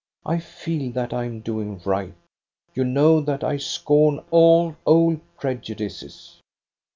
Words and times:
I 0.25 0.39
feel 0.39 0.91
that 0.93 1.13
I 1.13 1.25
am 1.25 1.41
doing 1.41 1.79
right. 1.85 2.15
You 2.73 2.83
know 2.83 3.21
that 3.21 3.43
I 3.43 3.57
scorn 3.57 4.19
all 4.31 4.75
old 4.83 5.19
prejudices. 5.39 6.41